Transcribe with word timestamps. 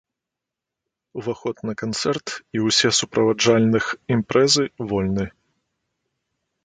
Уваход 1.21 1.57
на 1.69 1.73
канцэрт 1.81 2.27
і 2.59 2.63
ўсе 2.69 2.89
суправаджальных 3.01 3.83
імпрэзы 4.17 4.65
вольны. 4.93 5.25